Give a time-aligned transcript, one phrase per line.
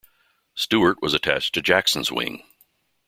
[0.55, 2.43] Stuart was attached to Jackson's wing.